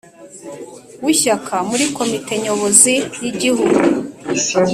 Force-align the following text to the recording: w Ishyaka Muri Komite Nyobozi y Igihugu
w 1.03 1.07
Ishyaka 1.13 1.55
Muri 1.69 1.85
Komite 1.97 2.33
Nyobozi 2.43 2.93
y 3.21 3.25
Igihugu 3.31 3.79